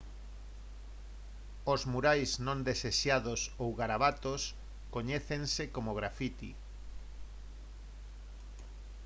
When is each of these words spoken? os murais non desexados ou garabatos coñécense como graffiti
os 1.73 1.81
murais 1.91 2.29
non 2.47 2.59
desexados 2.69 3.41
ou 3.63 3.69
garabatos 3.79 4.41
coñécense 4.95 5.63
como 5.75 5.95
graffiti 5.99 6.51